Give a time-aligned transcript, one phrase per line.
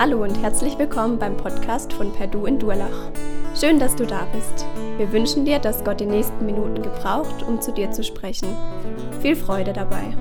[0.00, 3.12] Hallo und herzlich willkommen beim Podcast von Perdu in Durlach.
[3.54, 4.64] Schön, dass du da bist.
[4.96, 8.48] Wir wünschen dir, dass Gott die nächsten Minuten gebraucht, um zu dir zu sprechen.
[9.20, 10.16] Viel Freude dabei.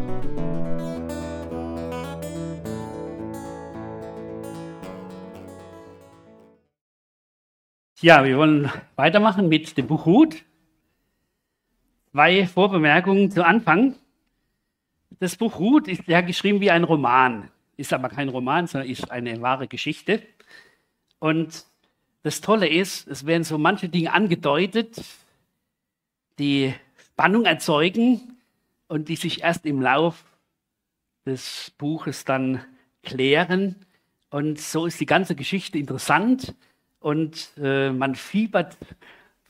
[8.01, 10.43] Ja, wir wollen weitermachen mit dem Buch Ruth.
[12.11, 13.95] Zwei Vorbemerkungen zu Anfang.
[15.21, 19.09] Das Buch Ruth ist ja geschrieben wie ein Roman ist aber kein Roman, sondern ist
[19.09, 20.21] eine wahre Geschichte.
[21.19, 21.65] Und
[22.23, 25.01] das Tolle ist, es werden so manche Dinge angedeutet,
[26.37, 28.37] die Spannung erzeugen
[28.87, 30.25] und die sich erst im Lauf
[31.25, 32.63] des Buches dann
[33.03, 33.75] klären.
[34.29, 36.53] Und so ist die ganze Geschichte interessant
[36.99, 38.77] und äh, man fiebert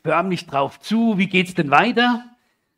[0.03, 2.23] förmlich drauf zu, wie geht es denn weiter?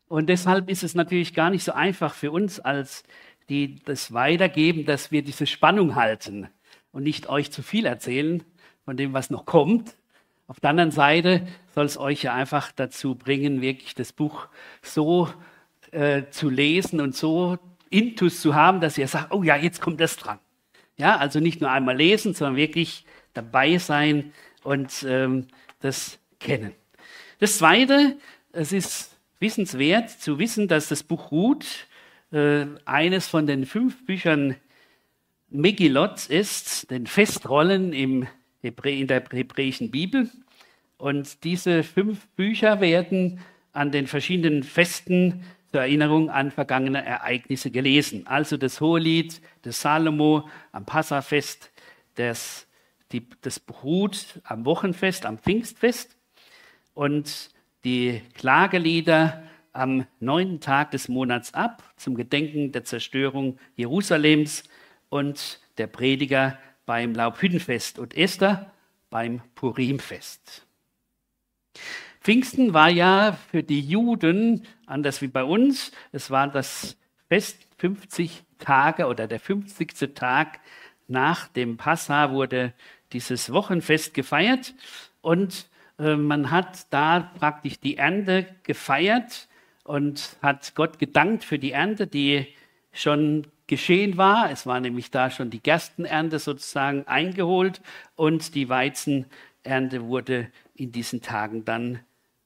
[0.08, 3.04] Und deshalb ist es natürlich gar nicht so einfach für uns als
[3.52, 6.48] die das weitergeben, dass wir diese Spannung halten
[6.90, 8.42] und nicht euch zu viel erzählen
[8.86, 9.94] von dem, was noch kommt.
[10.46, 14.48] Auf der anderen Seite soll es euch ja einfach dazu bringen, wirklich das Buch
[14.80, 15.28] so
[15.90, 17.58] äh, zu lesen und so
[17.90, 20.38] Intus zu haben, dass ihr sagt, oh ja, jetzt kommt das dran.
[20.96, 25.46] Ja, also nicht nur einmal lesen, sondern wirklich dabei sein und ähm,
[25.80, 26.72] das kennen.
[27.38, 28.16] Das Zweite,
[28.52, 31.86] es ist wissenswert zu wissen, dass das Buch Ruth
[32.32, 34.56] äh, eines von den fünf Büchern
[35.48, 38.26] Megillot ist, den Festrollen im
[38.62, 40.30] in der hebräischen Bibel.
[40.96, 43.40] Und diese fünf Bücher werden
[43.72, 48.26] an den verschiedenen Festen zur Erinnerung an vergangene Ereignisse gelesen.
[48.26, 51.72] Also das Hohelied des Salomo am Passafest,
[52.14, 52.68] das,
[53.10, 56.16] die, das Brut am Wochenfest, am Pfingstfest
[56.94, 57.50] und
[57.84, 64.64] die Klagelieder am neunten Tag des Monats ab zum Gedenken der Zerstörung Jerusalems
[65.08, 68.72] und der Prediger beim Laubhüttenfest und Esther
[69.10, 70.66] beim Purimfest.
[72.20, 75.92] Pfingsten war ja für die Juden anders wie bei uns.
[76.12, 76.96] Es war das
[77.28, 80.14] Fest 50 Tage oder der 50.
[80.14, 80.60] Tag
[81.08, 82.72] nach dem Passa wurde
[83.12, 84.74] dieses Wochenfest gefeiert
[85.20, 85.68] und
[85.98, 89.48] äh, man hat da praktisch die Ernte gefeiert
[89.84, 92.46] und hat Gott gedankt für die Ernte, die
[92.92, 94.50] schon geschehen war.
[94.50, 97.80] Es war nämlich da schon die Gerstenernte sozusagen eingeholt
[98.16, 102.00] und die Weizenernte wurde in diesen Tagen dann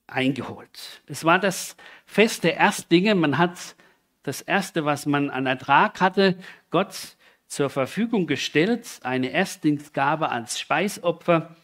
[0.07, 1.03] eingeholt.
[1.07, 3.15] Es war das Fest der Erstlinge.
[3.15, 3.75] Man hat
[4.23, 6.37] das Erste, was man an Ertrag hatte,
[6.71, 7.17] Gott
[7.49, 11.57] zur Verfügung gestellt, eine Erstlingsgabe als Speisopfer.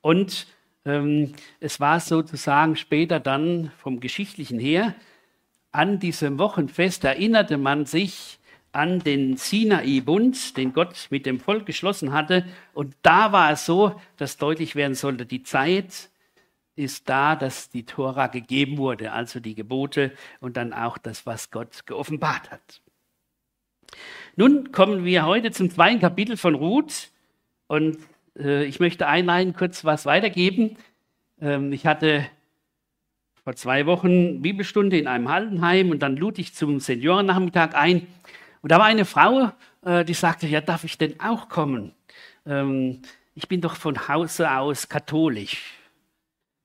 [0.00, 0.46] Und
[0.84, 4.94] ähm, es war sozusagen später dann vom Geschichtlichen her
[5.74, 8.38] an diesem Wochenfest erinnerte man sich
[8.70, 12.44] an den Sinai-Bund, den Gott mit dem Volk geschlossen hatte.
[12.74, 16.10] Und da war es so, dass deutlich werden sollte, die Zeit
[16.76, 21.50] ist da, dass die Tora gegeben wurde, also die Gebote und dann auch das, was
[21.50, 22.80] Gott geoffenbart hat.
[24.36, 27.10] Nun kommen wir heute zum zweiten Kapitel von Ruth
[27.66, 27.98] und
[28.36, 30.76] äh, ich möchte einleiten kurz was weitergeben.
[31.40, 32.26] Ähm, ich hatte
[33.44, 38.06] vor zwei Wochen Bibelstunde in einem Hallenheim und dann lud ich zum Seniorennachmittag ein.
[38.62, 39.52] Und da war eine Frau,
[39.84, 41.92] äh, die sagte, ja, darf ich denn auch kommen?
[42.46, 43.02] Ähm,
[43.34, 45.74] ich bin doch von Hause aus katholisch.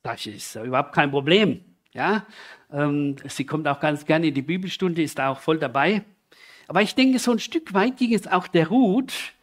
[0.04, 1.60] Das ist überhaupt kein Problem.
[1.92, 2.26] Ja?
[2.72, 6.04] Ähm, sie kommt auch ganz gerne in die Bibelstunde, ist auch voll dabei.
[6.70, 9.34] Aber ich denke, so ein Stück weit ging es auch der Ruth.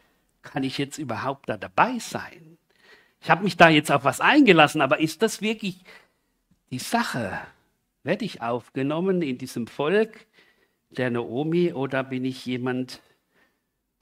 [0.41, 2.57] Kann ich jetzt überhaupt da dabei sein?
[3.21, 5.81] Ich habe mich da jetzt auf was eingelassen, aber ist das wirklich
[6.71, 7.41] die Sache.
[8.03, 10.27] Werde ich aufgenommen in diesem Volk
[10.91, 13.03] der Naomi oder bin ich jemand,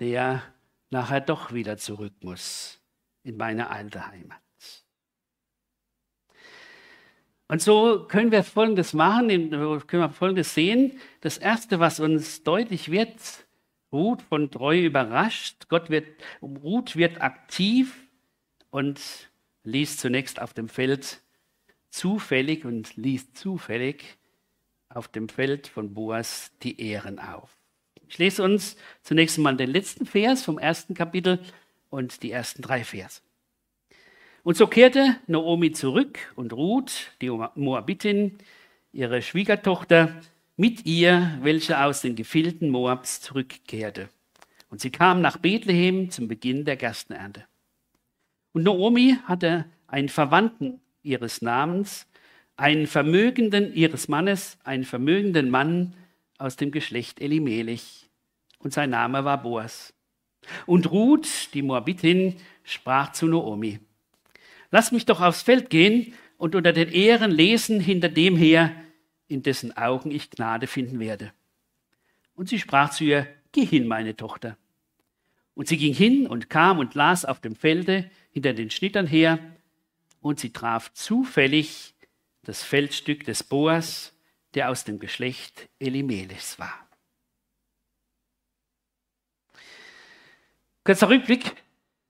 [0.00, 0.42] der
[0.90, 2.80] nachher doch wieder zurück muss
[3.22, 4.40] in meine alte Heimat?
[7.48, 10.98] Und so können wir Folgendes machen, können wir Folgendes sehen.
[11.20, 13.46] Das Erste, was uns deutlich wird,
[13.92, 15.68] Ruth von Treu überrascht.
[15.68, 16.06] Gott wird,
[16.42, 18.08] Ruth wird aktiv
[18.70, 19.30] und
[19.62, 21.22] liest zunächst auf dem Feld
[21.94, 24.16] zufällig und liest zufällig
[24.88, 27.56] auf dem Feld von Boas die Ehren auf.
[28.08, 31.38] Ich lese uns zunächst mal den letzten Vers vom ersten Kapitel
[31.90, 33.20] und die ersten drei Verse.
[34.42, 38.38] Und so kehrte Naomi zurück und Ruth, die Moabitin,
[38.92, 40.20] ihre Schwiegertochter,
[40.56, 44.08] mit ihr, welche aus den Gefilden Moabs zurückkehrte.
[44.68, 47.44] Und sie kam nach Bethlehem zum Beginn der Gerstenernte.
[48.52, 52.06] Und Naomi hatte einen Verwandten ihres Namens,
[52.56, 55.94] einen Vermögenden ihres Mannes, einen vermögenden Mann
[56.38, 58.08] aus dem Geschlecht Elimelech.
[58.58, 59.94] Und sein Name war Boas.
[60.66, 63.78] Und Ruth, die Moabitin, sprach zu Noomi,
[64.70, 68.74] lass mich doch aufs Feld gehen und unter den Ehren lesen hinter dem her,
[69.28, 71.32] in dessen Augen ich Gnade finden werde.
[72.34, 74.56] Und sie sprach zu ihr, geh hin, meine Tochter.
[75.54, 79.38] Und sie ging hin und kam und las auf dem Felde hinter den Schnittern her,
[80.24, 81.94] und sie traf zufällig
[82.44, 84.14] das Feldstück des Boas,
[84.54, 86.88] der aus dem Geschlecht Elimelechs war.
[90.82, 91.62] Kurzer Rückblick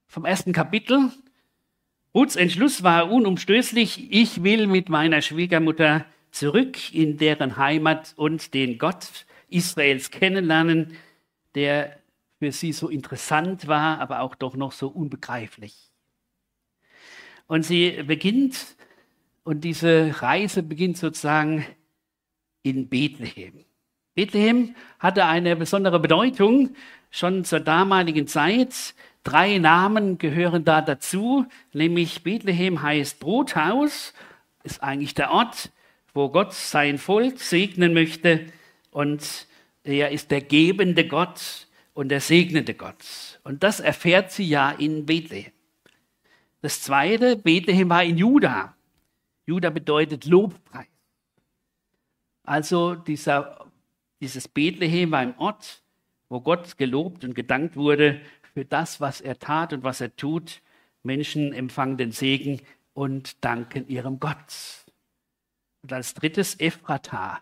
[0.07, 1.11] vom ersten Kapitel.
[2.15, 8.79] Ruths Entschluss war unumstößlich, ich will mit meiner Schwiegermutter zurück in deren Heimat und den
[8.79, 10.97] Gott Israels kennenlernen,
[11.57, 11.99] der
[12.39, 15.94] für sie so interessant war, aber auch doch noch so unbegreiflich.
[17.47, 18.77] Und sie beginnt,
[19.45, 21.67] und diese Reise beginnt sozusagen
[22.63, 23.65] in Bethlehem.
[24.15, 26.75] Bethlehem hatte eine besondere Bedeutung
[27.11, 28.95] schon zur damaligen Zeit.
[29.23, 34.15] Drei Namen gehören da dazu, nämlich Bethlehem heißt Brothaus,
[34.63, 35.71] ist eigentlich der Ort,
[36.15, 38.47] wo Gott sein Volk segnen möchte
[38.91, 39.47] und
[39.83, 43.41] er ist der gebende Gott und der segnende Gott.
[43.45, 45.53] Und das erfährt sie ja in Bethlehem.
[46.65, 48.75] Das zweite, Bethlehem war in Juda.
[49.45, 50.87] Juda bedeutet Lobpreis.
[52.43, 53.71] Also dieser,
[54.23, 55.83] dieses Bethlehem war ein Ort,
[56.31, 58.23] wo Gott gelobt und gedankt wurde
[58.55, 60.63] für das, was er tat und was er tut.
[61.03, 62.63] Menschen empfangen den Segen
[62.95, 64.87] und danken ihrem Gott.
[65.83, 67.41] Und als drittes Ephrata.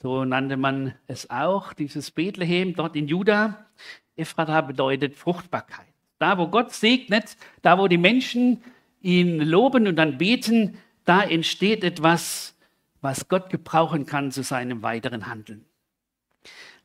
[0.00, 3.66] So nannte man es auch, dieses Bethlehem dort in Juda.
[4.14, 5.87] Ephrata bedeutet Fruchtbarkeit.
[6.18, 8.62] Da, wo Gott segnet, da, wo die Menschen
[9.00, 12.56] ihn loben und dann beten, da entsteht etwas,
[13.00, 15.64] was Gott gebrauchen kann zu seinem weiteren Handeln.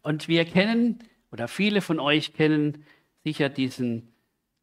[0.02, 1.00] Und wir kennen,
[1.32, 2.86] oder viele von euch kennen
[3.24, 4.14] sicher diesen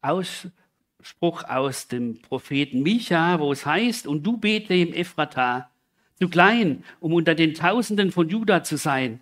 [0.01, 5.69] Ausspruch aus dem Propheten Micha, wo es heißt, und du Bethlehem Ephrata,
[6.15, 9.21] zu klein, um unter den Tausenden von Juda zu sein.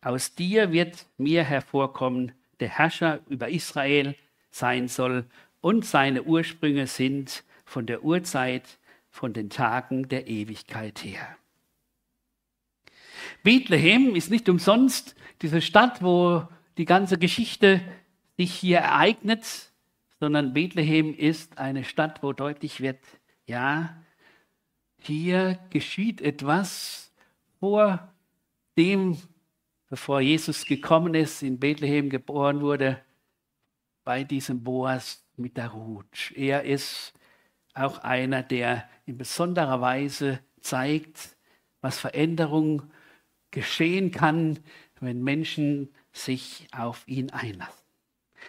[0.00, 4.14] Aus dir wird mir hervorkommen, der Herrscher über Israel
[4.50, 5.26] sein soll,
[5.60, 8.78] und seine Ursprünge sind von der Urzeit,
[9.10, 11.36] von den Tagen der Ewigkeit her.
[13.42, 16.46] Bethlehem ist nicht umsonst diese Stadt, wo
[16.76, 17.80] die ganze Geschichte
[18.36, 19.72] sich hier ereignet,
[20.20, 22.98] sondern Bethlehem ist eine Stadt, wo deutlich wird,
[23.46, 23.96] ja,
[25.00, 27.12] hier geschieht etwas
[27.60, 28.12] vor
[28.76, 29.16] dem,
[29.88, 33.00] bevor Jesus gekommen ist, in Bethlehem geboren wurde,
[34.08, 36.32] bei diesem Boas mit der Ruth.
[36.34, 37.12] Er ist
[37.74, 41.36] auch einer, der in besonderer Weise zeigt,
[41.82, 42.90] was Veränderung
[43.50, 44.60] geschehen kann,
[44.98, 47.84] wenn Menschen sich auf ihn einlassen.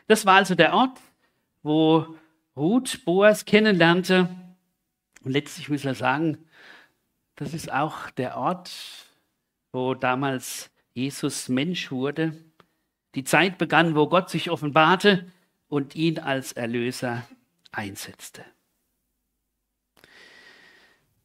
[0.07, 0.97] Das war also der Ort,
[1.61, 2.15] wo
[2.56, 4.29] Ruth Boas kennenlernte.
[5.25, 6.38] Und letztlich muss er sagen,
[7.35, 8.71] das ist auch der Ort,
[9.73, 12.31] wo damals Jesus Mensch wurde.
[13.13, 15.29] Die Zeit begann, wo Gott sich offenbarte
[15.69, 17.24] und ihn als Erlöser
[17.71, 18.44] einsetzte.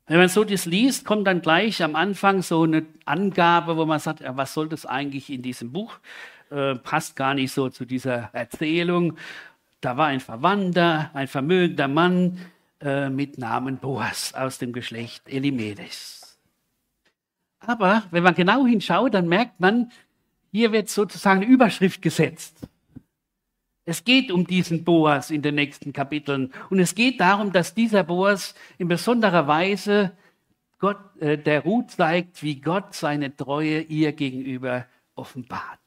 [0.07, 3.99] Wenn man so das liest, kommt dann gleich am Anfang so eine Angabe, wo man
[3.99, 5.99] sagt, was soll das eigentlich in diesem Buch?
[6.51, 9.17] Äh, passt gar nicht so zu dieser Erzählung.
[9.81, 12.39] Da war ein Verwandter, ein vermögender Mann
[12.81, 16.39] äh, mit Namen Boas aus dem Geschlecht Elimelechs.
[17.61, 19.91] Aber wenn man genau hinschaut, dann merkt man,
[20.53, 22.69] hier wird sozusagen eine Überschrift gesetzt.
[23.87, 26.53] Es geht um diesen Boas in den nächsten Kapiteln.
[26.71, 30.13] Und es geht darum, dass dieser Boas in besonderer Weise
[30.79, 35.81] Gott, äh, der Ruth zeigt, wie Gott seine Treue ihr gegenüber offenbart.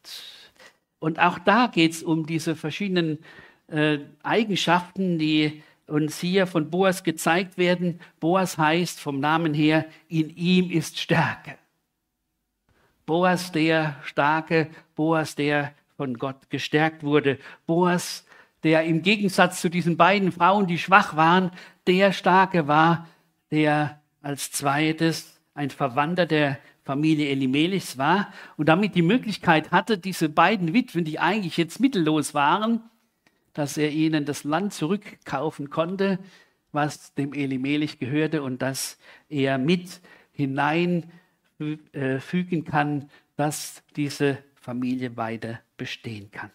[0.99, 3.19] Und auch da geht es um diese verschiedenen
[3.67, 7.99] äh, Eigenschaften, die uns hier von Boas gezeigt werden.
[8.19, 11.57] Boas heißt vom Namen her, in ihm ist Stärke.
[13.05, 17.37] Boas der Starke, Boas der von Gott gestärkt wurde.
[17.65, 18.25] Boas,
[18.63, 21.51] der im Gegensatz zu diesen beiden Frauen, die schwach waren,
[21.87, 23.07] der Starke war,
[23.51, 30.29] der als zweites ein Verwandter der Familie Elimelechs war und damit die Möglichkeit hatte, diese
[30.29, 32.81] beiden Witwen, die eigentlich jetzt mittellos waren,
[33.53, 36.19] dass er ihnen das Land zurückkaufen konnte,
[36.71, 38.97] was dem Elimelech gehörte und dass
[39.29, 39.99] er mit
[40.31, 41.11] hineinfügen
[42.65, 44.37] kann, dass diese
[44.67, 46.51] Familie weiter bestehen kann.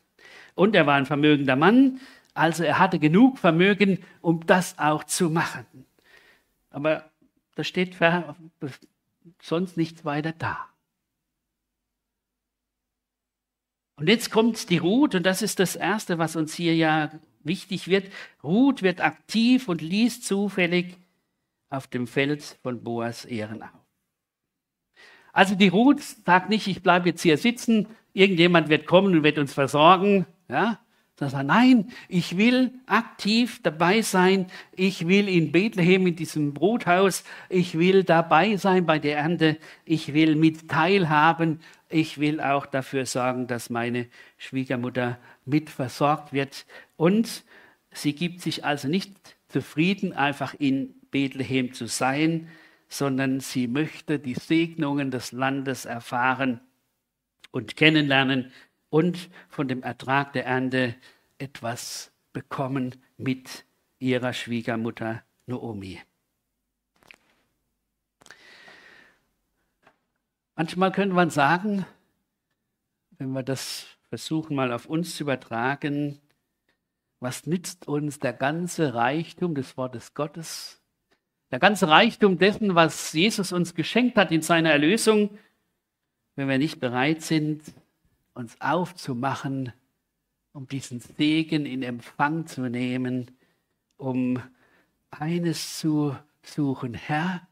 [0.54, 1.99] Und er war ein vermögender Mann,
[2.35, 5.64] also er hatte genug Vermögen, um das auch zu machen.
[6.69, 7.11] Aber
[7.54, 7.97] da steht
[9.40, 10.69] sonst nichts weiter da.
[13.97, 17.11] Und jetzt kommt die Ruth und das ist das Erste, was uns hier ja
[17.45, 18.12] wichtig wird.
[18.45, 20.99] Ruth wird aktiv und liest zufällig
[21.71, 23.71] auf dem Feld von Boas Ehren auf.
[25.33, 29.38] Also die Ruth sagt nicht, ich bleibe jetzt hier sitzen, irgendjemand wird kommen und wird
[29.38, 30.26] uns versorgen.
[30.49, 30.78] Ja?
[31.19, 34.47] Sondern nein, ich will aktiv dabei sein.
[34.75, 39.59] Ich will in Bethlehem, in diesem Brothaus, ich will dabei sein bei der Ernte.
[39.85, 41.61] Ich will mit teilhaben.
[41.88, 44.07] Ich will auch dafür sorgen, dass meine
[44.38, 46.66] Schwiegermutter mit versorgt wird.
[46.97, 47.45] Und
[47.92, 49.12] sie gibt sich also nicht
[49.49, 52.49] zufrieden, einfach in Bethlehem zu sein,
[52.88, 56.61] sondern sie möchte die Segnungen des Landes erfahren
[57.52, 58.50] und kennenlernen
[58.90, 60.97] und von dem Ertrag der Ernte
[61.38, 63.64] etwas bekommen mit
[64.00, 66.00] ihrer Schwiegermutter Noomi.
[70.56, 71.87] Manchmal könnte man sagen,
[73.18, 76.21] wenn wir das versuchen mal auf uns zu übertragen,
[77.21, 80.82] was nützt uns der ganze Reichtum des Wortes Gottes,
[81.50, 85.38] der ganze Reichtum dessen, was Jesus uns geschenkt hat in seiner Erlösung,
[86.34, 87.62] wenn wir nicht bereit sind,
[88.34, 89.72] uns aufzumachen,
[90.52, 93.30] um diesen Segen in Empfang zu nehmen,
[93.96, 94.42] um
[95.10, 96.94] eines zu suchen.
[96.94, 97.46] Herr,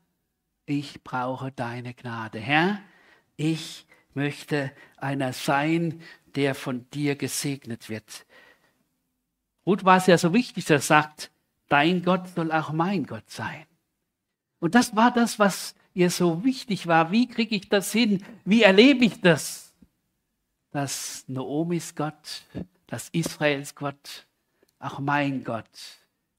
[0.67, 2.39] ich brauche deine Gnade.
[2.39, 2.81] Herr,
[3.37, 6.01] ich möchte einer sein,
[6.35, 8.27] der von dir gesegnet wird.
[9.67, 11.31] Ruth war es ja so wichtig, dass er sagt,
[11.69, 13.67] dein Gott soll auch mein Gott sein.
[14.59, 17.11] Und das war das, was ihr so wichtig war.
[17.11, 18.25] Wie kriege ich das hin?
[18.45, 19.75] Wie erlebe ich das?
[20.71, 22.43] Dass Noomis Gott,
[22.87, 24.27] dass Israels Gott,
[24.79, 25.69] auch mein Gott,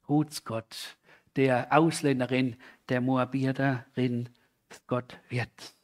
[0.08, 0.96] Ruths Gott,
[1.36, 2.56] der Ausländerin,
[2.88, 4.28] der Moabiterin
[4.86, 5.74] Gott wird.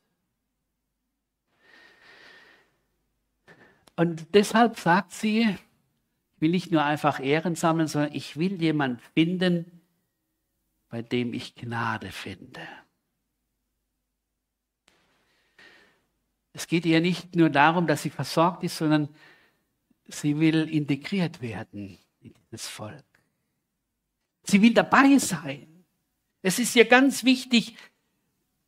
[3.97, 9.01] Und deshalb sagt sie, ich will nicht nur einfach Ehren sammeln, sondern ich will jemanden
[9.15, 9.83] finden,
[10.89, 12.61] bei dem ich Gnade finde.
[16.59, 19.09] Es geht ihr nicht nur darum, dass sie versorgt ist, sondern
[20.09, 23.05] sie will integriert werden in dieses Volk.
[24.43, 25.85] Sie will dabei sein.
[26.43, 27.77] Es ist ihr ganz wichtig,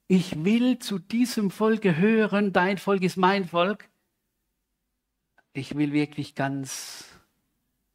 [0.06, 3.88] ich will zu diesem Volk gehören, dein Volk ist mein Volk.
[5.52, 7.06] Ich will wirklich ganz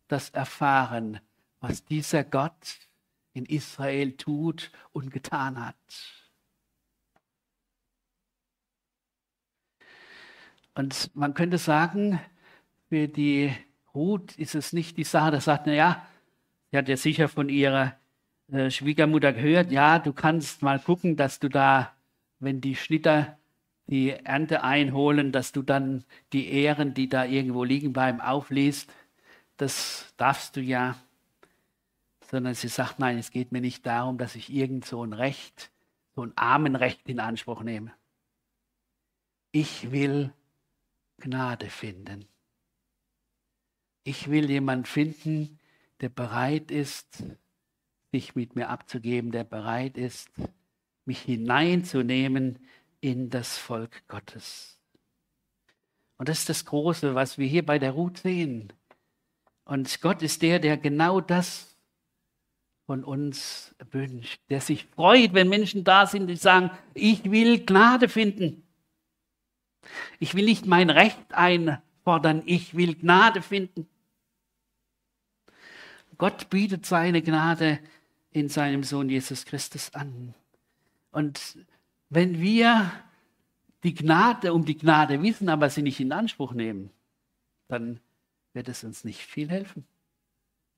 [0.10, 1.22] das erfahren,
[1.62, 2.80] was dieser Gott
[3.32, 6.25] in Israel tut und getan hat.
[10.76, 12.20] Und man könnte sagen,
[12.90, 13.54] für die
[13.94, 16.06] Ruth ist es nicht die Sache, dass sagt, naja,
[16.70, 17.94] sie hat ja sicher von ihrer
[18.52, 21.94] äh, Schwiegermutter gehört, ja, du kannst mal gucken, dass du da,
[22.40, 23.38] wenn die Schnitter
[23.88, 26.04] die Ernte einholen, dass du dann
[26.34, 28.92] die Ehren, die da irgendwo liegen bleiben, aufliest.
[29.58, 30.96] Das darfst du ja
[32.30, 35.72] sondern sie sagt, nein, es geht mir nicht darum, dass ich irgend so ein Recht,
[36.16, 37.92] so ein Armenrecht in Anspruch nehme.
[39.52, 40.34] Ich will
[41.20, 42.26] Gnade finden.
[44.04, 45.60] Ich will jemanden finden,
[46.02, 47.24] der bereit ist,
[48.12, 50.30] sich mit mir abzugeben, der bereit ist,
[51.06, 52.60] mich hineinzunehmen
[53.02, 54.80] in das Volk Gottes.
[56.18, 58.72] Und das ist das Große, was wir hier bei der Ruth sehen.
[59.66, 61.76] Und Gott ist der, der genau das
[62.86, 68.08] von uns wünscht, der sich freut, wenn Menschen da sind, die sagen, ich will Gnade
[68.08, 68.65] finden.
[70.20, 73.88] Ich will nicht mein Recht einfordern, ich will Gnade finden.
[76.18, 77.80] Gott bietet seine Gnade
[78.32, 80.34] in seinem Sohn Jesus Christus an.
[81.12, 81.58] Und
[82.10, 82.92] wenn wir
[83.84, 86.90] die Gnade um die Gnade wissen, aber sie nicht in Anspruch nehmen,
[87.68, 88.00] dann
[88.54, 89.86] wird es uns nicht viel helfen.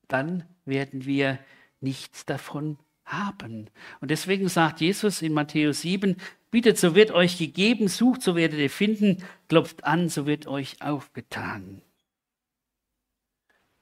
[0.08, 1.38] Dann werden wir
[1.80, 3.70] nichts davon haben.
[4.00, 6.16] Und deswegen sagt Jesus in Matthäus 7,
[6.50, 10.80] bittet, so wird euch gegeben, sucht, so werdet ihr finden, klopft an, so wird euch
[10.82, 11.82] aufgetan.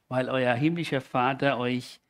[0.09, 2.01] Weil euer himmlischer Vater euch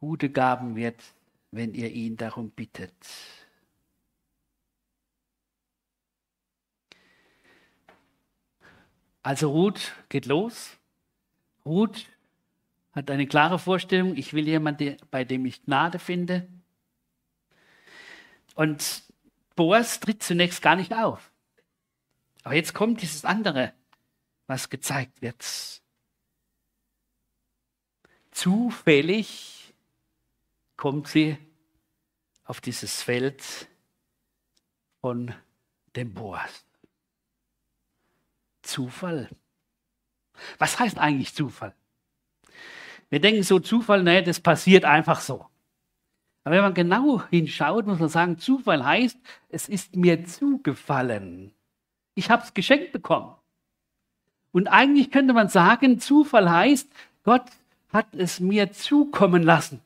[0.00, 1.02] gute Gaben wird,
[1.50, 2.94] wenn ihr ihn darum bittet.
[9.22, 10.78] Also Ruth geht los.
[11.64, 12.06] Ruth
[12.92, 16.48] hat eine klare Vorstellung, ich will jemanden, bei dem ich Gnade finde.
[18.54, 19.02] Und
[19.56, 21.30] Boas tritt zunächst gar nicht auf.
[22.42, 23.72] Aber jetzt kommt dieses andere,
[24.46, 25.44] was gezeigt wird.
[28.30, 29.74] Zufällig
[30.76, 31.36] kommt sie
[32.44, 33.68] auf dieses Feld
[35.00, 35.34] von
[35.96, 36.64] dem Boas.
[38.62, 39.28] Zufall.
[40.58, 41.74] Was heißt eigentlich Zufall?
[43.10, 45.46] Wir denken so, Zufall, nee, das passiert einfach so.
[46.50, 49.16] Aber wenn man genau hinschaut, muss man sagen, Zufall heißt,
[49.50, 51.52] es ist mir zugefallen.
[52.16, 53.36] Ich habe es geschenkt bekommen.
[54.50, 56.90] Und eigentlich könnte man sagen, Zufall heißt,
[57.22, 57.44] Gott
[57.92, 59.80] hat es mir zukommen lassen.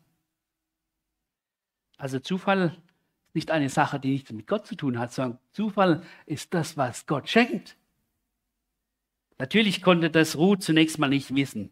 [1.99, 2.75] Also Zufall
[3.27, 6.79] ist nicht eine Sache, die nichts mit Gott zu tun hat, sondern Zufall ist das,
[6.79, 7.77] was Gott schenkt.
[9.37, 11.69] Natürlich konnte das Ruth zunächst mal nicht wissen,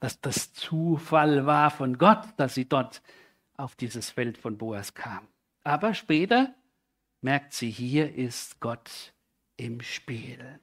[0.00, 3.00] dass das Zufall war von Gott, dass sie dort
[3.60, 5.28] auf dieses Feld von Boas kam.
[5.62, 6.54] Aber später
[7.20, 9.12] merkt sie, hier ist Gott
[9.56, 10.58] im Spiel.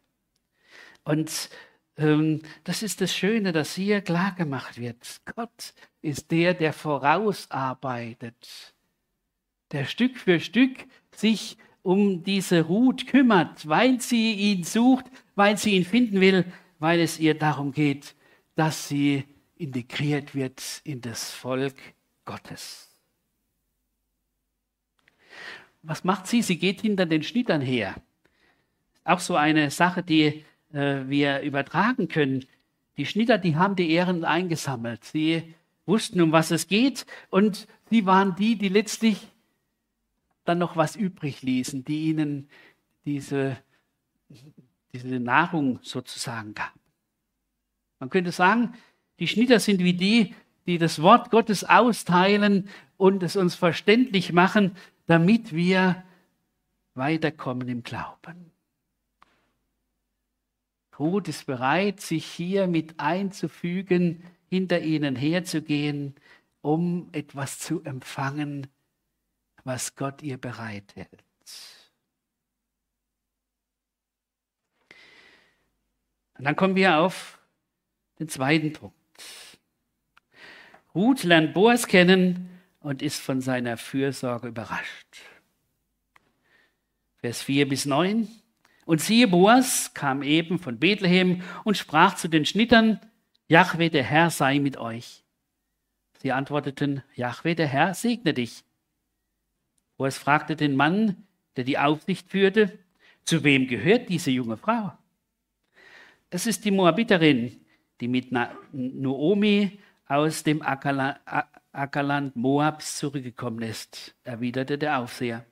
[1.03, 1.49] Und
[1.97, 5.21] ähm, das ist das Schöne, dass hier klar gemacht wird.
[5.35, 8.73] Gott ist der, der vorausarbeitet,
[9.71, 10.85] der Stück für Stück
[11.15, 16.45] sich um diese Ruth kümmert, weil sie ihn sucht, weil sie ihn finden will,
[16.79, 18.15] weil es ihr darum geht,
[18.55, 19.23] dass sie
[19.55, 21.75] integriert wird in das Volk
[22.25, 22.86] Gottes.
[25.87, 26.41] Was macht sie?
[26.41, 27.95] Sie geht hinter den Schnittern her.
[29.05, 32.45] Auch so eine Sache, die äh, wir übertragen können.
[32.97, 35.05] Die Schnitter, die haben die Ehren eingesammelt.
[35.05, 39.27] Sie wussten, um was es geht und sie waren die, die letztlich
[40.43, 42.49] dann noch was übrig ließen, die ihnen
[43.05, 43.55] diese,
[44.91, 46.73] diese Nahrung sozusagen gab.
[47.99, 48.73] Man könnte sagen,
[49.19, 52.67] die Schnitter sind wie die, die das Wort Gottes austeilen
[52.97, 54.75] und es uns verständlich machen,
[55.07, 56.03] damit wir
[56.93, 58.51] weiterkommen im Glauben.
[60.99, 66.15] Ruth ist bereit, sich hier mit einzufügen, hinter ihnen herzugehen,
[66.61, 68.67] um etwas zu empfangen,
[69.63, 71.23] was Gott ihr bereithält.
[76.37, 77.39] Und dann kommen wir auf
[78.19, 78.95] den zweiten Punkt.
[80.95, 82.56] Ruth lernt Boas kennen
[82.87, 85.17] und ist von seiner Fürsorge überrascht.
[87.17, 88.29] Vers 4 bis 9.
[88.85, 93.01] Und siehe, Boas kam eben von Bethlehem und sprach zu den Schnittern,
[93.49, 95.25] Jahwe, der Herr sei mit euch.
[96.19, 98.63] Sie antworteten, Jahwe, der Herr segne dich.
[99.97, 102.79] Boas fragte den Mann, der die Aufsicht führte,
[103.25, 104.93] zu wem gehört diese junge Frau?
[106.29, 107.59] Es ist die Moabiterin,
[107.99, 108.31] die mit
[108.71, 111.19] Noomi aus dem Ackerland
[112.35, 115.45] Moabs zurückgekommen ist, erwiderte der Aufseher.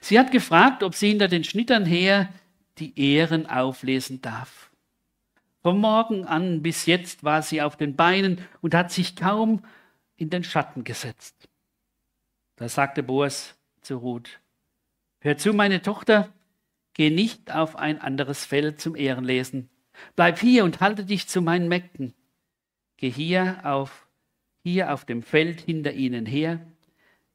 [0.00, 2.28] Sie hat gefragt, ob sie hinter den Schnittern her
[2.78, 4.70] die Ehren auflesen darf.
[5.62, 9.64] Vom Morgen an bis jetzt war sie auf den Beinen und hat sich kaum
[10.16, 11.48] in den Schatten gesetzt.
[12.56, 14.40] Da sagte Boas zu Ruth,
[15.20, 16.32] Hör zu, meine Tochter,
[16.94, 19.68] geh nicht auf ein anderes Feld zum Ehrenlesen.
[20.14, 22.14] Bleib hier und halte dich zu meinen Mägden.
[22.96, 24.07] Geh hier auf,
[24.72, 26.60] hier auf dem Feld hinter ihnen her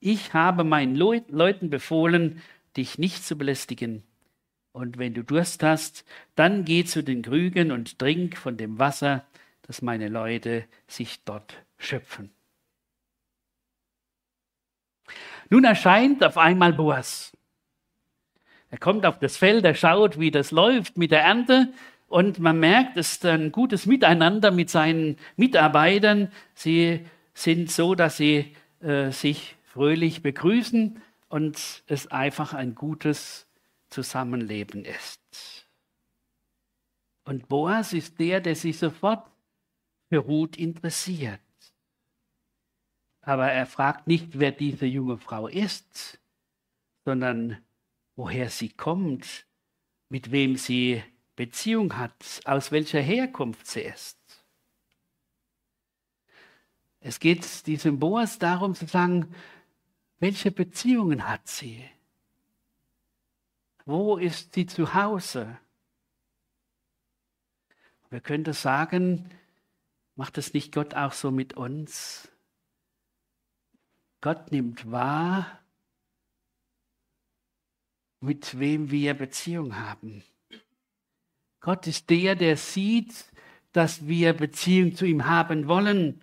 [0.05, 2.41] ich habe meinen Leuten befohlen,
[2.75, 4.03] dich nicht zu belästigen.
[4.73, 6.03] Und wenn du Durst hast,
[6.35, 9.25] dann geh zu den Krügen und trink von dem Wasser,
[9.61, 12.31] das meine Leute sich dort schöpfen.
[15.49, 17.31] Nun erscheint auf einmal Boas.
[18.71, 21.71] Er kommt auf das Feld, er schaut, wie das läuft mit der Ernte
[22.09, 26.29] und man merkt, es ist ein gutes Miteinander mit seinen Mitarbeitern.
[26.55, 33.47] Sie sind so, dass sie äh, sich fröhlich begrüßen und es einfach ein gutes
[33.89, 35.67] Zusammenleben ist.
[37.25, 39.31] Und Boas ist der, der sich sofort
[40.09, 41.39] für Ruth interessiert.
[43.21, 46.19] Aber er fragt nicht, wer diese junge Frau ist,
[47.05, 47.57] sondern
[48.15, 49.45] woher sie kommt,
[50.09, 51.01] mit wem sie
[51.35, 54.42] Beziehung hat, aus welcher Herkunft sie ist.
[57.05, 59.35] Es geht diesem Boas darum zu sagen,
[60.19, 61.83] welche Beziehungen hat sie?
[63.83, 65.57] Wo ist sie zu Hause?
[68.09, 69.29] Wir könnten sagen,
[70.15, 72.31] macht es nicht Gott auch so mit uns?
[74.21, 75.59] Gott nimmt wahr,
[78.21, 80.23] mit wem wir Beziehung haben.
[81.59, 83.25] Gott ist der, der sieht,
[83.73, 86.22] dass wir Beziehung zu ihm haben wollen.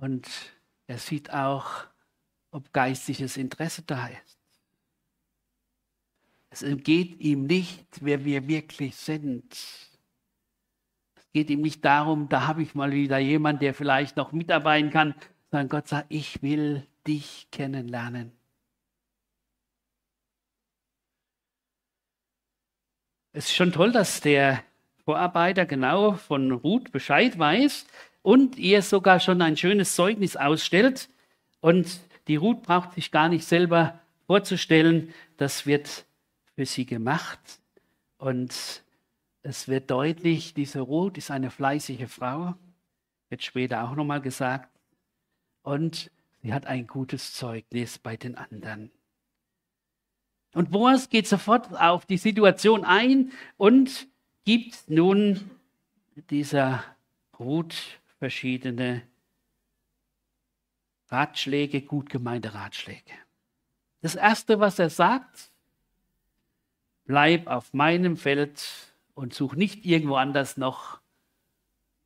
[0.00, 0.28] Und
[0.86, 1.84] er sieht auch,
[2.50, 4.38] ob geistliches Interesse da ist.
[6.48, 9.52] Es geht ihm nicht, wer wir wirklich sind.
[9.52, 14.90] Es geht ihm nicht darum, da habe ich mal wieder jemand, der vielleicht noch mitarbeiten
[14.90, 15.14] kann,
[15.50, 18.32] sondern Gott sagt, ich will dich kennenlernen.
[23.32, 24.64] Es ist schon toll, dass der
[25.04, 27.86] Vorarbeiter genau von Ruth Bescheid weiß
[28.22, 31.08] und ihr sogar schon ein schönes Zeugnis ausstellt.
[31.60, 36.06] Und die Ruth braucht sich gar nicht selber vorzustellen, das wird
[36.54, 37.40] für sie gemacht.
[38.18, 38.82] Und
[39.42, 42.54] es wird deutlich, diese Ruth ist eine fleißige Frau,
[43.30, 44.68] wird später auch nochmal gesagt.
[45.62, 46.10] Und
[46.42, 48.90] sie hat ein gutes Zeugnis bei den anderen.
[50.52, 54.08] Und Boas geht sofort auf die Situation ein und
[54.44, 55.50] gibt nun
[56.28, 56.84] dieser
[57.38, 59.02] Ruth verschiedene
[61.08, 63.12] Ratschläge, gut gemeinte Ratschläge.
[64.02, 65.50] Das Erste, was er sagt,
[67.06, 68.62] bleib auf meinem Feld
[69.14, 71.00] und such nicht irgendwo anders noch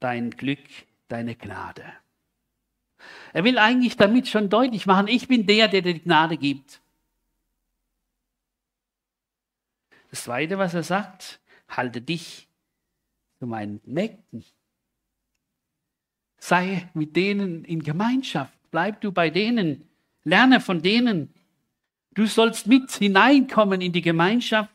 [0.00, 0.64] dein Glück,
[1.08, 1.84] deine Gnade.
[3.32, 6.80] Er will eigentlich damit schon deutlich machen, ich bin der, der dir die Gnade gibt.
[10.10, 12.48] Das Zweite, was er sagt, halte dich
[13.40, 14.44] zu meinen Mägden.
[16.46, 19.88] Sei mit denen in Gemeinschaft, bleib du bei denen,
[20.24, 21.32] lerne von denen.
[22.12, 24.74] Du sollst mit hineinkommen in die Gemeinschaft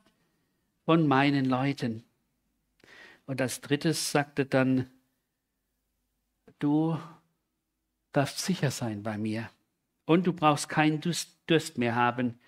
[0.86, 2.04] von meinen Leuten.
[3.28, 4.90] Und als drittes sagte dann,
[6.58, 6.98] du
[8.14, 9.48] darfst sicher sein bei mir.
[10.06, 12.40] Und du brauchst keinen Durst mehr haben.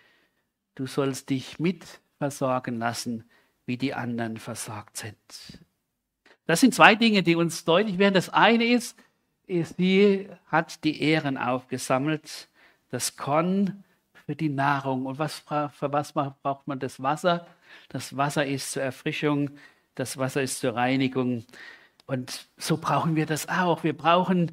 [0.74, 1.86] Du sollst dich mit
[2.18, 3.30] versorgen lassen,
[3.68, 5.60] wie die anderen versorgt sind.
[6.48, 8.16] Das sind zwei Dinge, die uns deutlich werden.
[8.16, 8.98] Das eine ist,
[9.64, 12.50] sie hat die Ehren aufgesammelt,
[12.90, 13.84] das Korn
[14.26, 15.06] für die Nahrung.
[15.06, 17.48] Und was, für was braucht man das Wasser?
[17.90, 19.52] Das Wasser ist zur Erfrischung,
[19.96, 21.44] das Wasser ist zur Reinigung.
[22.06, 23.84] Und so brauchen wir das auch.
[23.84, 24.52] Wir brauchen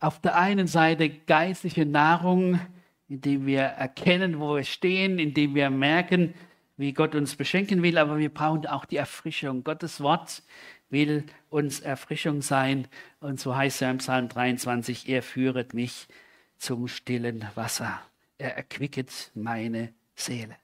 [0.00, 2.60] auf der einen Seite geistliche Nahrung,
[3.08, 6.34] indem wir erkennen, wo wir stehen, indem wir merken,
[6.76, 9.64] wie Gott uns beschenken will, aber wir brauchen auch die Erfrischung.
[9.64, 10.42] Gottes Wort
[10.90, 12.88] will uns Erfrischung sein.
[13.20, 16.08] Und so heißt er im Psalm 23, er führet mich
[16.56, 18.00] zum stillen Wasser.
[18.38, 20.56] Er erquicket meine Seele.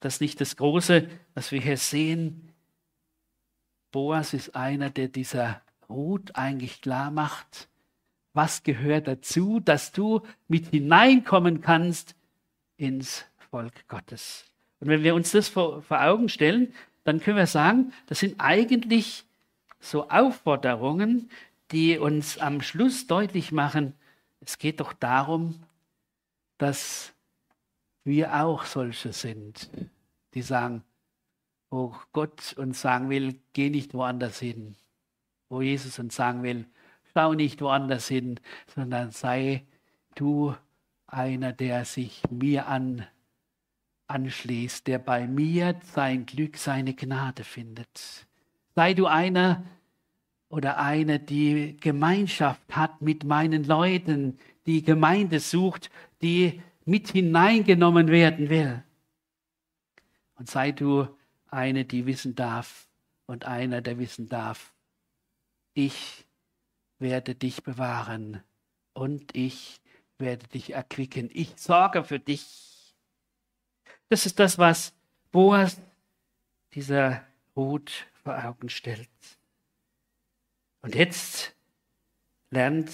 [0.00, 2.52] Das ist nicht das Große, was wir hier sehen.
[3.90, 7.68] Boas ist einer, der dieser Ruth eigentlich klar macht,
[8.34, 12.14] was gehört dazu, dass du mit hineinkommen kannst
[12.76, 14.44] ins Volk Gottes.
[14.80, 16.72] Und wenn wir uns das vor, vor Augen stellen,
[17.08, 19.24] dann können wir sagen, das sind eigentlich
[19.80, 21.30] so Aufforderungen,
[21.70, 23.94] die uns am Schluss deutlich machen,
[24.40, 25.58] es geht doch darum,
[26.58, 27.14] dass
[28.04, 29.70] wir auch solche sind,
[30.34, 30.84] die sagen,
[31.70, 34.76] wo Gott uns sagen will, geh nicht woanders hin.
[35.48, 36.66] Wo Jesus uns sagen will,
[37.14, 38.38] schau nicht woanders hin,
[38.74, 39.64] sondern sei
[40.14, 40.54] du
[41.06, 43.06] einer, der sich mir an
[44.08, 48.26] anschließt, der bei mir sein Glück, seine Gnade findet.
[48.74, 49.64] Sei du einer
[50.48, 55.90] oder eine, die Gemeinschaft hat mit meinen Leuten, die Gemeinde sucht,
[56.22, 58.82] die mit hineingenommen werden will.
[60.36, 61.06] Und sei du
[61.48, 62.88] eine, die wissen darf
[63.26, 64.72] und einer, der wissen darf,
[65.74, 66.26] ich
[66.98, 68.42] werde dich bewahren
[68.94, 69.80] und ich
[70.18, 71.30] werde dich erquicken.
[71.32, 72.77] Ich sorge für dich.
[74.08, 74.94] Das ist das, was
[75.30, 75.80] Boas
[76.72, 79.08] dieser Ruth vor Augen stellt.
[80.80, 81.54] Und jetzt
[82.50, 82.90] lernt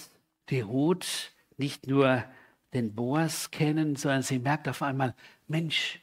[0.48, 2.24] die Ruth nicht nur
[2.72, 5.14] den Boas kennen, sondern sie merkt auf einmal,
[5.46, 6.00] Mensch,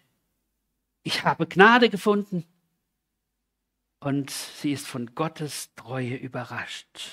[1.04, 2.46] ich habe Gnade gefunden.
[4.00, 7.10] Und sie ist von Gottes Treue überrascht.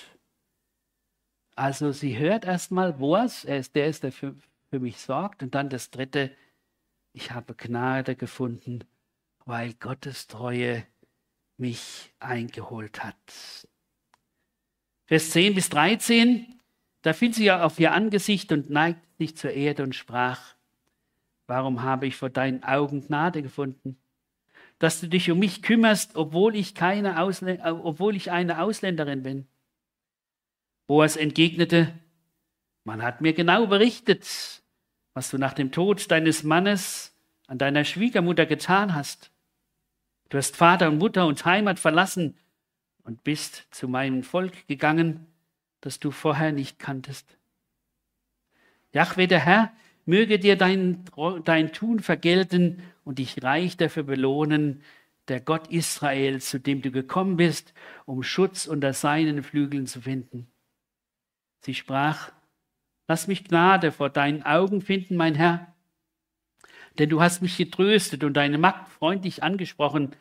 [1.55, 4.35] Also sie hört erstmal Boas, er ist der, der für
[4.71, 5.43] mich sorgt.
[5.43, 6.31] Und dann das dritte,
[7.19, 8.85] ich habe Gnade gefunden,
[9.45, 10.87] weil Gottes Treue
[11.57, 13.17] mich eingeholt hat.
[15.07, 16.61] Vers 10 bis 13,
[17.03, 20.55] da fiel sie auf ihr Angesicht und neigte sich zur Erde und sprach,
[21.49, 23.99] warum habe ich vor deinen Augen Gnade gefunden,
[24.79, 29.49] dass du dich um mich kümmerst, obwohl ich, keine Ausl obwohl ich eine Ausländerin bin?
[30.87, 31.93] Boas entgegnete,
[32.85, 34.63] man hat mir genau berichtet,
[35.15, 37.08] was du nach dem Tod deines Mannes
[37.49, 39.33] an deiner Schwiegermutter getan hast.
[40.29, 42.37] Du hast Vater und Mutter und Heimat verlassen
[43.03, 45.27] und bist zu meinem Volk gegangen,
[45.81, 47.37] das du vorher nicht kanntest.
[48.93, 49.73] Jahwe, der Herr,
[50.05, 51.05] möge dir dein,
[51.45, 54.83] dein Tun vergelten und dich reich dafür belohnen,
[55.29, 57.73] der Gott Israel, zu dem du gekommen bist,
[58.05, 60.51] um Schutz unter seinen Flügeln zu finden.
[61.61, 62.31] Sie sprach,
[63.07, 65.75] Lass mich Gnade vor deinen Augen finden, mein Herr.
[66.99, 70.17] Denn du hast mich getröstet und deine Magd freundlich angesprochen,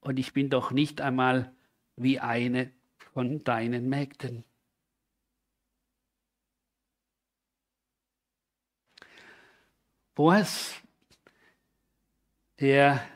[0.00, 1.54] und ich bin doch nicht einmal
[1.96, 2.72] wie eine
[3.12, 4.44] von deinen Mägden.
[10.14, 10.74] Boas,
[12.58, 13.06] der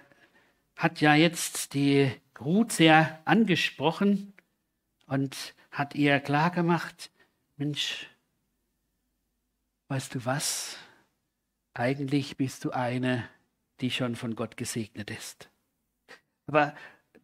[0.77, 4.35] hat ja jetzt die Ruth sehr angesprochen
[5.07, 7.11] und hat ihr klargemacht,
[7.57, 8.09] Mensch,
[9.89, 10.79] weißt du was?
[11.75, 13.29] Eigentlich bist du eine,
[13.81, 15.51] die schon von Gott gesegnet ist.
[16.47, 16.75] Aber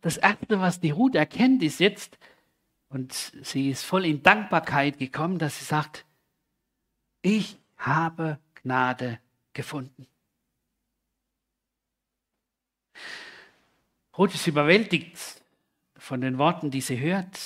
[0.01, 2.19] das Erste, was die Ruth erkennt, ist jetzt,
[2.89, 6.05] und sie ist voll in Dankbarkeit gekommen, dass sie sagt,
[7.23, 9.21] ich habe Gnade
[9.53, 10.07] gefunden.
[14.19, 15.17] Ruth ist überwältigt
[15.97, 17.39] von den Worten, die sie hört.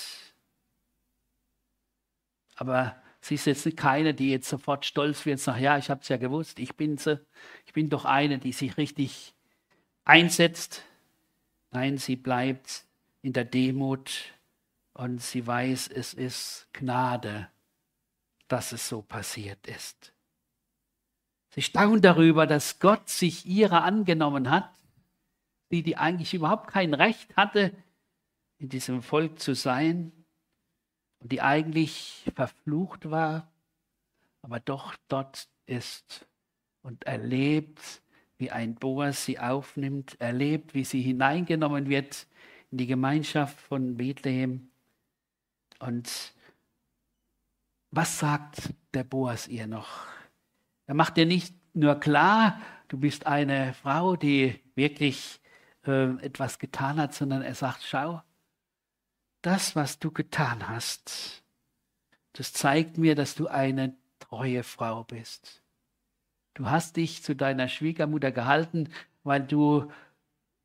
[2.57, 6.03] Aber sie ist jetzt keine, die jetzt sofort stolz wird und sagt, ja, ich habe
[6.03, 7.25] es ja gewusst, ich bin sie.
[7.65, 9.35] Ich bin doch eine, die sich richtig
[10.05, 10.83] einsetzt.
[11.71, 12.85] Nein, sie bleibt
[13.23, 14.35] in der Demut
[14.93, 17.49] und sie weiß, es ist Gnade,
[18.49, 20.13] dass es so passiert ist.
[21.49, 24.71] Sie staunt darüber, dass Gott sich ihrer angenommen hat,
[25.71, 27.73] die, die eigentlich überhaupt kein Recht hatte,
[28.59, 30.13] in diesem Volk zu sein
[31.25, 33.51] und die eigentlich verflucht war,
[34.43, 36.29] aber doch dort ist
[36.83, 38.03] und erlebt,
[38.37, 42.27] wie ein Boas sie aufnimmt, erlebt, wie sie hineingenommen wird
[42.71, 44.69] in die Gemeinschaft von Bethlehem.
[45.79, 46.35] Und
[47.91, 50.07] was sagt der Boas ihr noch?
[50.85, 55.41] Er macht dir nicht nur klar, du bist eine Frau, die wirklich
[55.87, 58.21] äh, etwas getan hat, sondern er sagt, schau,
[59.45, 61.43] das, was du getan hast,
[62.33, 65.63] das zeigt mir, dass du eine treue Frau bist.
[66.55, 68.89] Du hast dich zu deiner Schwiegermutter gehalten,
[69.23, 69.91] weil du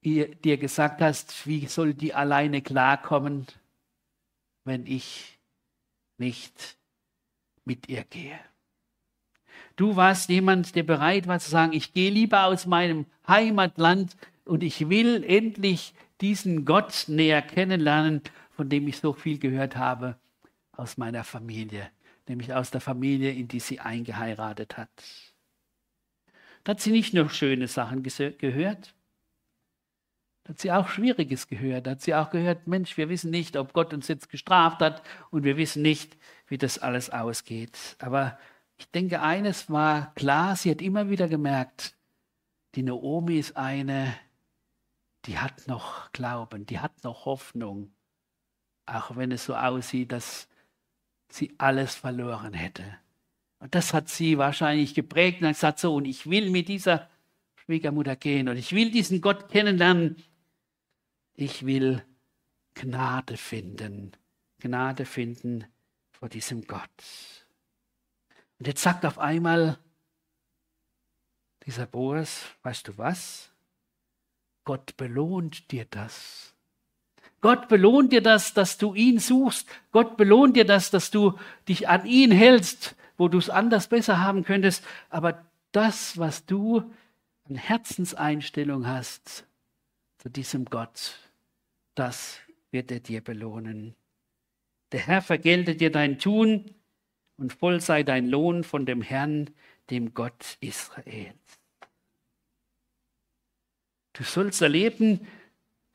[0.02, 3.48] ihr, dir gesagt hast, wie soll die alleine klarkommen,
[4.64, 5.40] wenn ich
[6.18, 6.78] nicht
[7.66, 8.40] mit ihr gehe.
[9.76, 14.16] Du warst jemand, der bereit war zu sagen, ich gehe lieber aus meinem Heimatland
[14.46, 18.22] und ich will endlich diesen Gott näher kennenlernen,
[18.60, 20.20] von dem ich so viel gehört habe
[20.74, 21.90] aus meiner Familie,
[22.28, 24.90] nämlich aus der Familie, in die sie eingeheiratet hat.
[26.66, 28.94] Da hat sie nicht nur schöne Sachen gehört,
[30.44, 31.88] da hat sie auch Schwieriges gehört.
[31.88, 35.04] Da hat sie auch gehört, Mensch, wir wissen nicht, ob Gott uns jetzt gestraft hat
[35.30, 36.18] und wir wissen nicht,
[36.48, 37.96] wie das alles ausgeht.
[38.00, 38.38] Aber
[38.76, 41.96] ich denke, eines war klar, sie hat immer wieder gemerkt,
[42.76, 44.14] die Naomi ist eine,
[45.28, 47.94] die hat noch Glauben, die hat noch Hoffnung,
[48.90, 50.48] auch wenn es so aussieht, dass
[51.30, 52.98] sie alles verloren hätte.
[53.60, 57.10] Und das hat sie wahrscheinlich geprägt und hat gesagt, so, und ich will mit dieser
[57.56, 60.16] Schwiegermutter gehen und ich will diesen Gott kennenlernen.
[61.36, 62.04] Ich will
[62.74, 64.14] Gnade finden,
[64.60, 65.66] Gnade finden
[66.12, 66.90] vor diesem Gott.
[68.58, 69.78] Und jetzt sagt auf einmal
[71.66, 73.52] dieser Boas, weißt du was?
[74.64, 76.56] Gott belohnt dir das.
[77.42, 79.68] Gott belohnt dir das, dass du ihn suchst.
[79.92, 84.20] Gott belohnt dir das, dass du dich an ihn hältst, wo du es anders besser
[84.20, 84.84] haben könntest.
[85.10, 86.84] Aber das, was du
[87.48, 89.46] an Herzenseinstellung hast
[90.18, 91.18] zu diesem Gott,
[91.96, 92.40] das
[92.72, 93.96] wird er dir belohnen.
[94.92, 96.74] Der Herr vergelte dir dein Tun
[97.38, 99.50] und voll sei dein Lohn von dem Herrn,
[99.90, 101.36] dem Gott Israels.
[104.14, 105.26] Du sollst erleben,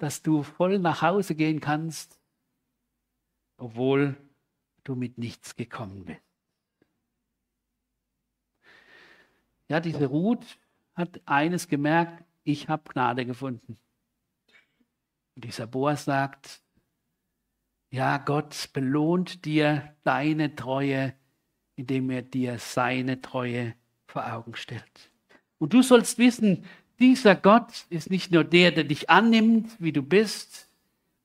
[0.05, 2.21] dass du voll nach Hause gehen kannst,
[3.57, 4.15] obwohl
[4.83, 6.21] du mit nichts gekommen bist.
[9.67, 10.59] Ja, diese Ruth
[10.95, 13.79] hat eines gemerkt, ich habe Gnade gefunden.
[15.37, 16.63] Und dieser Boas sagt,
[17.91, 21.15] ja, Gott belohnt dir deine Treue,
[21.77, 23.75] indem er dir seine Treue
[24.07, 25.11] vor Augen stellt.
[25.57, 26.67] Und du sollst wissen,
[26.99, 30.69] dieser Gott ist nicht nur der, der dich annimmt, wie du bist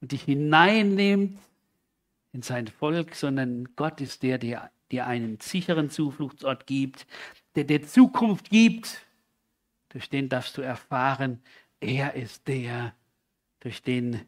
[0.01, 1.39] und dich hineinnimmt
[2.33, 7.05] in sein Volk, sondern Gott ist der, der dir einen sicheren Zufluchtsort gibt,
[7.55, 9.05] der dir Zukunft gibt.
[9.89, 11.41] Durch den darfst du erfahren,
[11.79, 12.93] er ist der,
[13.59, 14.27] durch den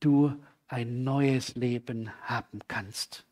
[0.00, 0.34] du
[0.68, 3.24] ein neues Leben haben kannst.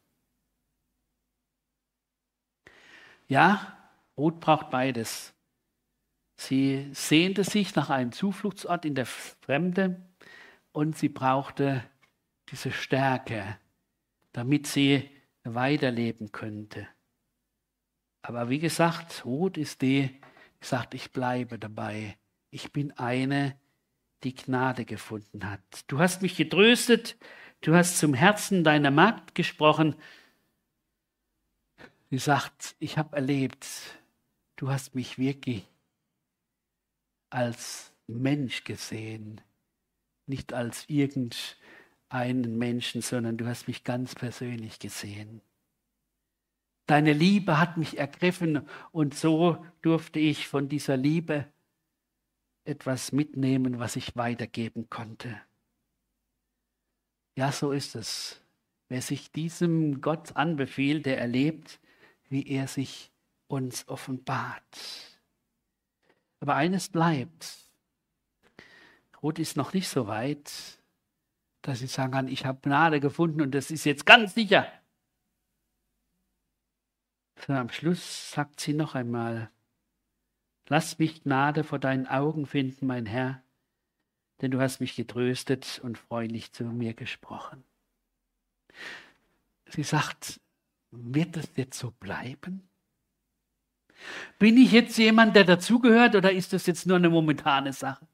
[3.28, 3.76] Ja,
[4.16, 5.32] Ruth braucht beides.
[6.42, 10.00] Sie sehnte sich nach einem Zufluchtsort in der Fremde
[10.72, 11.84] und sie brauchte
[12.50, 13.58] diese Stärke,
[14.32, 15.08] damit sie
[15.44, 16.86] weiterleben könnte.
[18.22, 20.08] Aber wie gesagt, Ruth ist die,
[20.60, 22.16] die sagt, ich bleibe dabei.
[22.50, 23.56] Ich bin eine,
[24.22, 25.60] die Gnade gefunden hat.
[25.88, 27.16] Du hast mich getröstet,
[27.62, 29.94] Du hast zum Herzen deiner Magd gesprochen.
[32.10, 33.64] Sie sagt, ich habe erlebt,
[34.56, 35.64] du hast mich wirklich
[37.32, 39.40] als Mensch gesehen,
[40.26, 45.40] nicht als irgendeinen Menschen, sondern du hast mich ganz persönlich gesehen.
[46.86, 51.46] Deine Liebe hat mich ergriffen und so durfte ich von dieser Liebe
[52.64, 55.40] etwas mitnehmen, was ich weitergeben konnte.
[57.36, 58.40] Ja, so ist es.
[58.88, 61.80] Wer sich diesem Gott anbefiehlt, der erlebt,
[62.28, 63.10] wie er sich
[63.46, 65.11] uns offenbart.
[66.42, 67.70] Aber eines bleibt.
[69.22, 70.52] Ruth ist noch nicht so weit,
[71.62, 74.66] dass sie sagen kann, ich habe Gnade gefunden und das ist jetzt ganz sicher.
[77.38, 79.52] Sondern am Schluss sagt sie noch einmal,
[80.66, 83.40] lass mich Gnade vor deinen Augen finden, mein Herr,
[84.40, 87.62] denn du hast mich getröstet und freundlich zu mir gesprochen.
[89.66, 90.40] Sie sagt,
[90.90, 92.68] wird es jetzt so bleiben?
[94.38, 98.06] Bin ich jetzt jemand, der dazugehört oder ist das jetzt nur eine momentane Sache?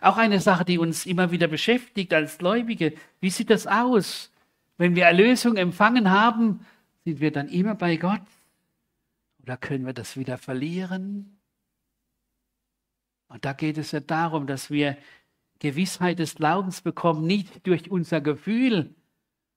[0.00, 2.94] Auch eine Sache, die uns immer wieder beschäftigt als Gläubige.
[3.20, 4.32] Wie sieht das aus?
[4.78, 6.66] Wenn wir Erlösung empfangen haben,
[7.04, 8.22] sind wir dann immer bei Gott?
[9.42, 11.38] Oder können wir das wieder verlieren?
[13.28, 14.96] Und da geht es ja darum, dass wir
[15.60, 18.94] Gewissheit des Glaubens bekommen, nicht durch unser Gefühl,